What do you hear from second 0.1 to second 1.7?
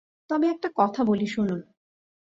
তবে একটা কথা বলি শুনুন।